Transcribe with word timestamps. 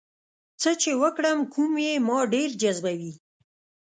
څه 0.61 0.71
چې 0.81 0.91
وکړم 1.01 1.39
کوم 1.53 1.71
یې 1.85 1.93
ما 2.07 2.17
ډېر 2.33 2.49
جذبوي؟ 2.61 3.13